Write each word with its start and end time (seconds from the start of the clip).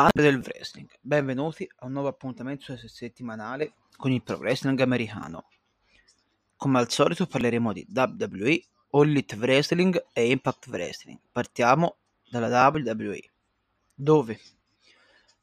Padre 0.00 0.30
del 0.30 0.40
wrestling, 0.40 0.88
benvenuti 1.02 1.70
a 1.80 1.84
un 1.84 1.92
nuovo 1.92 2.08
appuntamento 2.08 2.74
settimanale 2.74 3.74
con 3.98 4.10
il 4.10 4.22
pro 4.22 4.38
wrestling 4.38 4.80
americano. 4.80 5.48
Come 6.56 6.78
al 6.78 6.90
solito 6.90 7.26
parleremo 7.26 7.70
di 7.74 7.86
WWE, 7.94 8.62
All 8.92 9.10
Elite 9.10 9.36
Wrestling 9.36 10.06
e 10.14 10.30
Impact 10.30 10.68
Wrestling. 10.68 11.18
Partiamo 11.30 11.98
dalla 12.30 12.66
WWE, 12.68 13.20
dove 13.92 14.40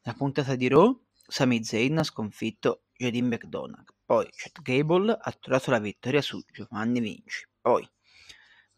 nella 0.00 0.16
puntata 0.16 0.54
di 0.54 0.68
Raw 0.68 0.98
Sami 1.12 1.62
Zayn 1.62 1.98
ha 1.98 2.02
sconfitto 2.02 2.84
JD 2.96 3.16
McDonagh, 3.16 3.92
poi 4.06 4.26
Chad 4.30 4.62
Gable 4.62 5.18
ha 5.20 5.32
trovato 5.32 5.70
la 5.70 5.80
vittoria 5.80 6.22
su 6.22 6.42
Giovanni 6.50 7.00
Vinci, 7.00 7.46
poi 7.60 7.86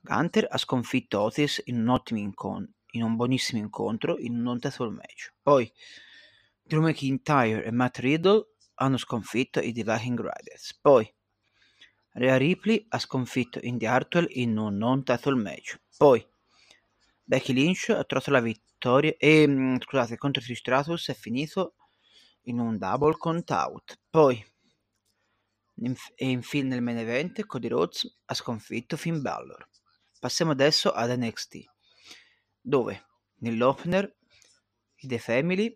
Gunter 0.01 0.45
ha 0.51 0.59
sconfitto 0.59 1.21
Otis 1.21 1.63
in 1.67 1.79
un 1.79 1.89
ottimo 1.91 2.19
incontro 2.19 2.78
in 2.93 3.03
un 3.03 3.17
buonissimo 3.17 3.61
incontro 3.61 4.19
in 4.19 4.35
un 4.35 4.43
non 4.43 4.59
title 4.59 4.91
match. 4.91 5.33
Poi 5.43 5.71
Drew 6.63 6.83
McIntyre 6.83 7.65
e 7.65 7.71
Matt 7.71 7.99
Riddle 7.99 8.55
hanno 8.75 8.97
sconfitto 8.97 9.61
i 9.61 9.73
The 9.73 9.85
Viking 9.85 10.19
Riders. 10.19 10.79
Poi 10.81 11.13
Rhea 12.13 12.37
Ripley 12.37 12.85
ha 12.89 12.99
sconfitto 12.99 13.59
Indy 13.63 13.87
Hartwell 13.87 14.27
in 14.31 14.57
un 14.57 14.77
non 14.77 15.05
title 15.05 15.37
match. 15.37 15.81
Poi 15.97 16.25
Becky 17.23 17.53
Lynch 17.53 17.91
ha 17.91 18.05
trovato 18.05 18.31
la 18.31 18.41
vittoria 18.41 19.15
e 19.19 19.47
mm, 19.47 19.77
scusate, 19.81 20.17
contro 20.17 20.43
Trish 20.43 20.59
Stratus 20.59 21.09
è 21.09 21.15
finito 21.15 21.75
in 22.43 22.59
un 22.59 22.79
double 22.79 23.17
count 23.17 23.51
out. 23.51 23.99
Poi 24.09 24.45
e 26.17 26.29
infine 26.29 26.69
nel 26.69 26.83
main 26.83 26.99
event 26.99 27.47
Cody 27.47 27.69
Rhodes 27.69 28.21
ha 28.25 28.35
sconfitto 28.35 28.97
Finn 28.97 29.21
Balor. 29.21 29.69
Passiamo 30.19 30.51
adesso 30.51 30.91
ad 30.91 31.17
NXT 31.17 31.77
dove 32.69 33.07
nell'opener 33.37 34.15
i 34.97 35.07
The 35.07 35.19
Family 35.19 35.75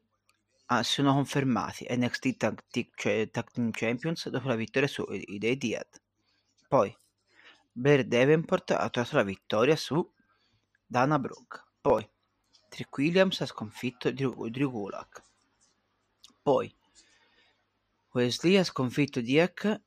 ah, 0.66 0.82
sono 0.82 1.14
confermati 1.14 1.86
NXT 1.88 2.36
Tag, 2.36 2.64
cioè, 2.94 3.30
Tag 3.30 3.50
Team 3.50 3.70
Champions 3.70 4.28
dopo 4.28 4.48
la 4.48 4.54
vittoria 4.54 4.88
su 4.88 5.06
i 5.10 5.38
The 5.38 5.56
Diad. 5.56 6.02
Poi 6.68 6.94
Blair 7.72 8.04
Davenport 8.04 8.72
ha 8.72 8.90
trovato 8.90 9.16
la 9.16 9.22
vittoria 9.22 9.74
su 9.74 10.06
Dana 10.86 11.18
Brooke. 11.18 11.62
Poi 11.80 12.06
Trick 12.68 12.94
Williams 12.98 13.40
ha 13.40 13.46
sconfitto 13.46 14.10
Drew, 14.10 14.34
Gulak. 14.70 15.22
Poi 16.42 16.74
Wesley 18.12 18.56
ha 18.56 18.64
sconfitto 18.64 19.22
Diak 19.22 19.80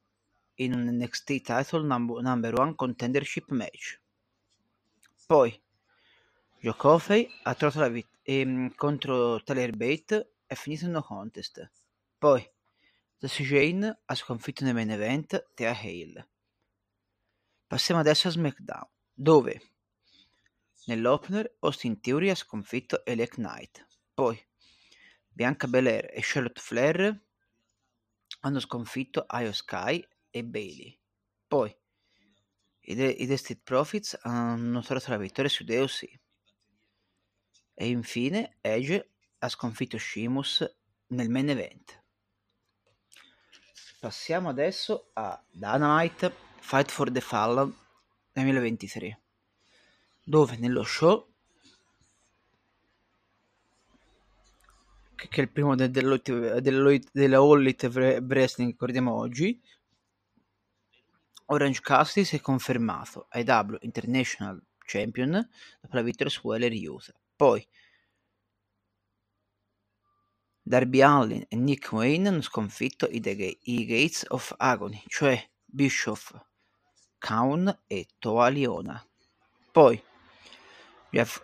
in 0.56 0.74
un 0.74 0.98
NXT 0.98 1.42
Title 1.42 1.84
number, 1.84 2.24
number 2.24 2.60
One 2.60 2.74
Contendership 2.76 3.52
match. 3.52 4.00
Poi 5.28 5.62
Coffey 6.74 7.30
ha 7.44 7.54
trovato 7.54 7.80
la 7.80 7.90
vittoria 7.90 8.14
ehm, 8.26 8.74
contro 8.76 9.42
Tyler 9.44 9.76
Bate 9.76 10.38
è 10.48 10.56
finito 10.56 10.86
in 10.86 10.92
no 10.92 11.04
contest. 11.04 11.72
Poi 12.18 12.44
Jesse 13.18 13.44
Jane 13.44 14.02
ha 14.04 14.16
sconfitto 14.16 14.64
nel 14.64 14.74
main 14.74 14.90
event 14.90 15.52
Thea 15.54 15.72
Hale. 15.72 16.30
Passiamo 17.68 18.02
adesso 18.02 18.28
a 18.28 18.32
SmackDown, 18.32 18.88
dove 19.14 19.62
nell'opener 20.86 21.58
Austin 21.60 22.00
Theory 22.00 22.30
ha 22.30 22.36
sconfitto 22.36 23.06
Elec 23.06 23.36
Knight. 23.36 23.88
Poi 24.14 24.40
Bianca 25.28 25.68
Belair 25.68 26.10
e 26.12 26.22
Charlotte 26.22 26.62
Flair 26.62 27.24
hanno 28.42 28.60
sconfitto 28.60 29.26
Io 29.40 29.52
Sky 29.52 30.06
e 30.30 30.44
Bailey. 30.44 31.00
Poi 31.48 31.76
i, 32.82 32.94
i 32.94 33.28
The 33.28 33.38
Street 33.38 33.62
Profits 33.64 34.18
hanno 34.22 34.82
trovato 34.82 35.12
la 35.12 35.18
vittoria 35.18 35.50
su 35.50 35.64
DOC. 35.64 36.24
E 37.78 37.90
infine 37.90 38.56
Edge 38.62 39.10
ha 39.38 39.50
sconfitto 39.50 39.98
Sheamus 39.98 40.66
nel 41.08 41.30
main 41.30 41.50
event. 41.50 42.02
Passiamo 44.00 44.50
adesso 44.50 45.10
a 45.14 45.44
Dynamite 45.52 46.34
Fight 46.60 46.90
for 46.90 47.12
the 47.12 47.20
Fallen 47.20 47.76
2023, 48.32 49.20
dove 50.24 50.56
nello 50.58 50.84
show, 50.84 51.28
che 55.16 55.28
è 55.30 55.42
il 55.42 55.50
primo 55.50 55.76
della 55.76 56.20
All 57.38 57.60
Elite 57.60 57.88
Wrestling 57.88 58.70
che 58.70 58.76
ricordiamo 58.78 59.14
oggi, 59.14 59.62
Orange 61.48 61.82
Cassidy 61.82 62.26
si 62.26 62.38
è 62.38 62.42
confermato 62.42 63.28
IW 63.32 63.78
International 63.82 64.64
Champion 64.78 65.32
dopo 65.82 65.96
la 65.96 66.02
vittoria 66.02 66.32
su 66.32 66.48
Weller 66.48 66.72
Youth. 66.74 67.14
Poi 67.36 67.68
Darby 70.62 71.02
Allin 71.02 71.46
e 71.48 71.56
Nick 71.56 71.92
Wayne 71.92 72.30
hanno 72.30 72.42
sconfitto 72.42 73.08
i, 73.08 73.20
The 73.20 73.60
i 73.62 73.86
Gates 73.86 74.26
of 74.30 74.54
Agony, 74.58 75.04
cioè 75.08 75.40
Bischoff, 75.64 76.34
Kaun 77.20 77.84
e 77.88 78.08
Toa 78.18 78.48
Liona. 78.48 79.06
Poi 79.72 80.02
Jeff, 81.12 81.42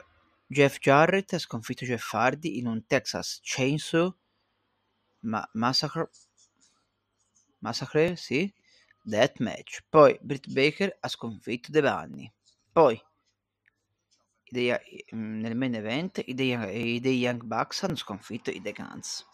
Jeff 0.47 0.79
Jarrett 0.79 1.33
ha 1.33 1.39
sconfitto 1.39 1.85
Jeff 1.85 2.13
Hardy 2.13 2.57
in 2.57 2.67
un 2.67 2.85
Texas 2.87 3.39
Chainsaw 3.43 4.11
ma- 5.21 5.47
Massacre, 5.53 6.09
Massacre, 7.59 8.15
sì, 8.15 8.51
Death 9.03 9.39
Match. 9.39 9.83
Poi 9.89 10.17
Britt 10.21 10.51
Baker 10.51 10.97
ha 10.99 11.07
sconfitto 11.07 11.71
The 11.71 11.81
Bunny. 11.81 12.31
Poi 12.71 12.99
dei, 14.51 14.69
mm, 15.15 15.39
nel 15.39 15.55
main 15.55 15.73
event 15.75 16.21
i 16.25 16.33
dei, 16.33 16.99
dei 16.99 17.17
Young 17.17 17.43
Bucks 17.43 17.83
hanno 17.83 17.95
sconfitto 17.95 18.51
i 18.51 18.61
The 18.61 18.73
Guns. 18.73 19.25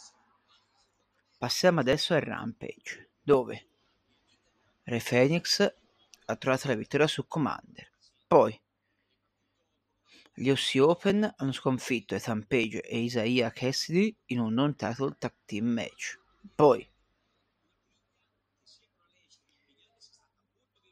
Passiamo 1.38 1.80
adesso 1.80 2.14
al 2.14 2.22
Rampage, 2.22 3.10
dove 3.22 3.68
Re 4.84 5.02
Phoenix 5.02 5.74
ha 6.26 6.36
trovato 6.36 6.68
la 6.68 6.76
vittoria 6.76 7.08
su 7.08 7.28
Commander. 7.28 7.92
Poi 8.28 8.60
gli 10.34 10.50
OC 10.50 10.76
Open 10.82 11.34
hanno 11.36 11.52
sconfitto 11.52 12.14
Ethan 12.14 12.46
Page 12.46 12.82
e 12.82 13.00
Isaiah 13.00 13.52
Cassidy 13.52 14.16
in 14.28 14.40
un 14.40 14.54
non-title 14.54 15.16
tag 15.18 15.34
team 15.46 15.66
match. 15.66 16.20
Poi 16.54 16.88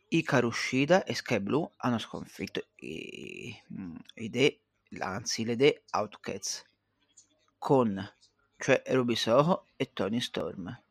Hikaru 0.08 0.52
Shida 0.52 1.04
e 1.04 1.14
Sky 1.14 1.40
Blue 1.40 1.70
hanno 1.78 1.98
sconfitto 1.98 2.68
i, 2.76 3.56
mm, 3.74 3.96
i 4.16 4.30
The, 4.30 4.60
anzi 5.00 5.46
le 5.46 5.56
The 5.56 5.84
Outcats 5.92 6.64
con 7.58 8.14
cioè 8.58 8.84
Ruby 8.88 9.16
Soho 9.16 9.68
e 9.76 9.92
Tony 9.92 10.22
Storm. 10.22 10.82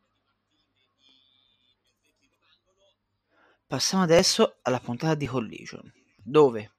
Passiamo 3.67 4.05
adesso 4.05 4.59
alla 4.63 4.79
puntata 4.79 5.15
di 5.15 5.27
Collision, 5.27 5.93
dove 6.23 6.73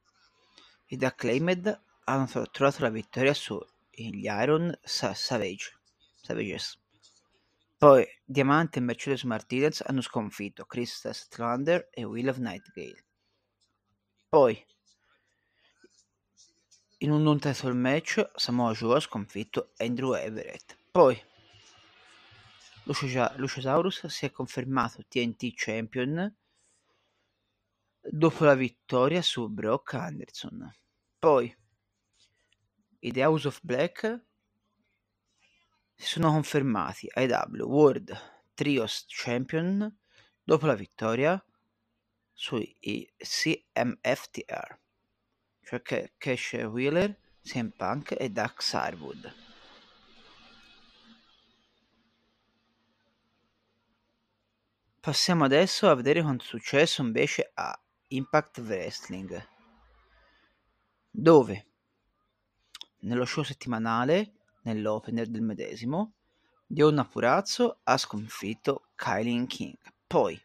i 0.87 0.97
The 0.97 1.05
Acclaimed 1.05 1.81
hanno 2.05 2.27
trovato 2.51 2.83
la 2.83 2.89
vittoria 2.89 3.33
sugli 3.33 4.25
Iron 4.25 4.77
Savage, 4.83 5.77
Savages. 6.21 6.79
Poi 7.77 8.07
Diamante 8.23 8.79
e 8.79 8.81
Mercedes 8.81 9.23
Martinez 9.23 9.83
hanno 9.85 10.01
sconfitto 10.01 10.65
Chris 10.65 10.95
Statlander 10.95 11.89
e 11.91 12.03
Will 12.05 12.29
of 12.29 12.37
Nightgale. 12.37 13.05
Poi, 14.29 14.65
in 16.99 17.11
un 17.11 17.21
non 17.21 17.39
title 17.39 17.73
match, 17.73 18.31
Samoa 18.35 18.73
Joe 18.73 18.95
ha 18.95 18.99
sconfitto 18.99 19.73
Andrew 19.77 20.13
Everett. 20.13 20.77
Poi, 20.91 21.21
Luciasaurus 22.83 24.05
si 24.07 24.25
è 24.25 24.31
confermato 24.31 25.03
TNT 25.07 25.53
Champion 25.55 26.33
dopo 27.99 28.45
la 28.45 28.55
vittoria 28.55 29.21
su 29.21 29.49
Brock 29.49 29.93
Anderson. 29.95 30.73
Poi, 31.19 31.55
i 32.99 33.11
The 33.11 33.23
House 33.23 33.47
of 33.47 33.59
Black 33.61 34.25
si 35.95 36.07
sono 36.07 36.29
confermati 36.29 37.09
AEW 37.11 37.63
World 37.63 38.33
Trios 38.53 39.05
Champion 39.07 39.97
dopo 40.43 40.65
la 40.65 40.75
vittoria 40.75 41.43
sui 42.31 42.75
CMFTR, 43.17 44.79
cioè 45.63 46.11
Cash 46.17 46.53
Wheeler, 46.69 47.17
CM 47.41 47.69
Punk 47.69 48.15
e 48.19 48.29
Dax 48.29 48.73
Harwood. 48.73 49.33
Passiamo 54.99 55.45
adesso 55.45 55.89
a 55.89 55.95
vedere 55.95 56.21
quanto 56.21 56.43
è 56.43 56.47
successo 56.47 57.01
invece 57.01 57.51
a 57.53 57.79
Impact 58.07 58.57
Wrestling, 58.59 59.47
dove 61.09 61.67
nello 63.01 63.25
show 63.25 63.43
settimanale 63.43 64.33
nell'opener 64.65 65.27
del 65.27 65.41
medesimo, 65.41 66.13
Dionna 66.65 67.05
Purazzo 67.05 67.79
ha 67.83 67.97
sconfitto 67.97 68.89
Kylie 68.95 69.45
King. 69.47 69.77
Poi 70.07 70.39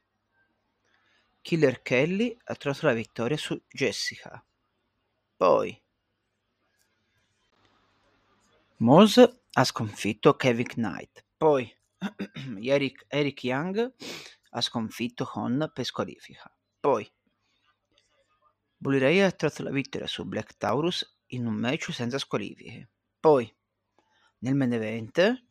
Killer 1.40 1.82
Kelly 1.82 2.36
ha 2.44 2.54
trovato 2.54 2.86
la 2.86 2.92
vittoria 2.92 3.36
su 3.36 3.60
Jessica. 3.68 4.44
Poi 5.36 5.82
Moose 8.76 9.42
ha 9.52 9.64
sconfitto 9.64 10.36
Kevin 10.36 10.66
Knight. 10.66 11.24
Poi 11.36 11.70
Eric, 12.62 13.06
Eric 13.08 13.44
Young 13.44 13.94
ha 14.50 14.60
sconfitto 14.60 15.30
Hon 15.34 15.70
per 15.72 15.84
squalifica. 15.84 16.54
Poi 16.78 17.10
Bully 18.76 18.98
Ray 18.98 19.20
ha 19.20 19.30
tratto 19.30 19.62
la 19.62 19.70
vittoria 19.70 20.06
su 20.06 20.24
Black 20.24 20.56
Taurus 20.56 21.20
in 21.28 21.46
un 21.46 21.54
match 21.54 21.92
senza 21.92 22.18
squalifiche. 22.18 22.90
Poi 23.18 23.54
nel 24.40 24.54
main 24.54 24.72
event 24.72 25.48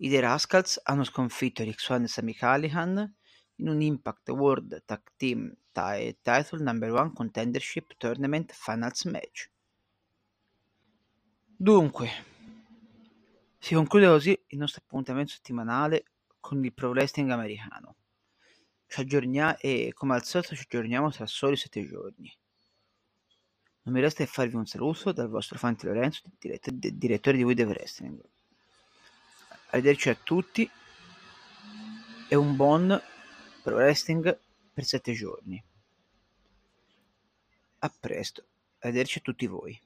i 0.00 0.08
The 0.08 0.20
Rascals 0.20 0.80
hanno 0.84 1.02
sconfitto 1.02 1.64
Rick 1.64 1.80
Swan 1.80 2.04
e 2.04 2.08
Sami 2.08 2.34
Callihan 2.34 3.14
in 3.56 3.68
un 3.68 3.80
Impact 3.80 4.28
World 4.28 4.84
Tag 4.84 5.02
Team 5.16 5.52
Title 5.72 6.62
Number 6.62 6.92
One 6.92 7.12
Contendership 7.12 7.96
Tournament 7.96 8.52
Finals 8.52 9.04
match. 9.04 9.50
Dunque, 11.56 12.08
si 13.58 13.74
conclude 13.74 14.06
così 14.06 14.40
il 14.48 14.58
nostro 14.58 14.82
appuntamento 14.84 15.32
settimanale 15.32 16.04
con 16.38 16.64
il 16.64 16.72
pro 16.72 16.90
wrestling 16.90 17.30
americano. 17.30 17.96
Ci 18.86 19.00
aggiorniamo 19.00 19.56
e 19.58 19.92
come 19.94 20.14
al 20.14 20.22
solito 20.22 20.54
ci 20.54 20.62
aggiorniamo 20.62 21.10
tra 21.10 21.26
soli 21.26 21.56
sette 21.56 21.84
giorni. 21.84 22.32
Non 23.88 23.96
mi 23.96 24.02
resta 24.02 24.22
che 24.22 24.30
farvi 24.30 24.54
un 24.54 24.66
saluto 24.66 25.12
dal 25.12 25.30
vostro 25.30 25.56
Fanti 25.56 25.86
Lorenzo, 25.86 26.20
direttore 26.38 27.38
di 27.38 27.54
The 27.54 27.64
Wrestling. 27.64 28.20
Arrivederci 29.70 30.10
a 30.10 30.14
tutti 30.14 30.70
e 32.28 32.34
un 32.34 32.54
buon 32.54 33.00
pro 33.62 33.76
wrestling 33.76 34.38
per 34.74 34.84
sette 34.84 35.14
giorni. 35.14 35.64
A 37.78 37.94
presto, 37.98 38.44
arrivederci 38.80 39.20
a 39.20 39.22
tutti 39.22 39.46
voi. 39.46 39.80